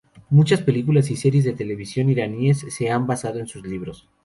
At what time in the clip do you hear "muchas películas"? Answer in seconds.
0.31-1.11